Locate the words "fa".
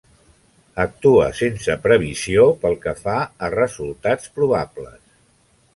3.05-3.19